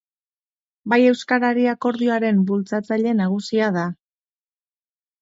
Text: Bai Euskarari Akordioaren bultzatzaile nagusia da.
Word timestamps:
Bai 0.93 0.99
Euskarari 1.09 1.67
Akordioaren 1.75 2.41
bultzatzaile 2.51 3.15
nagusia 3.23 3.73
da. 3.81 3.89